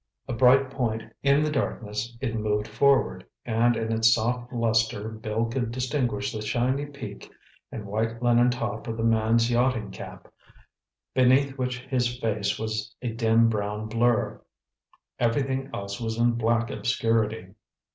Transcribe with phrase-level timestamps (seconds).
[0.27, 5.45] A bright point in the darkness, it moved forward, and in its soft luster Bill
[5.45, 7.29] could distinguish the shiny peak
[7.71, 10.27] and white linen top of the man's yachting cap,
[11.13, 14.41] beneath which his face was a dim brown blur.
[15.19, 17.53] Everything else was in black obscurity.